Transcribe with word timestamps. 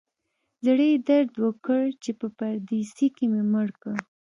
زړه 0.65 0.85
یې 0.91 0.97
درد 1.09 1.33
وکړ 1.45 1.83
چې 2.03 2.11
په 2.19 2.27
پردیسي 2.37 3.07
کې 3.15 3.25
مې 3.31 3.43
مړ 3.53 3.67
کړ. 3.81 3.95